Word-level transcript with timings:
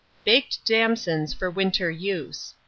BAKED 0.25 0.65
DAMSONS 0.65 1.31
FOR 1.35 1.51
WINTER 1.51 1.91
USE. 1.91 2.55